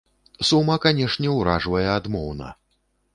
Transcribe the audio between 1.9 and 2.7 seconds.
адмоўна.